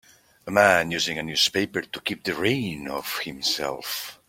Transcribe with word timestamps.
A 0.47 0.49
man 0.51 0.89
using 0.89 1.19
a 1.19 1.21
newspaper 1.21 1.83
to 1.83 2.01
keep 2.01 2.23
the 2.23 2.33
rain 2.33 2.87
off 2.87 3.19
of 3.19 3.23
himself. 3.25 4.17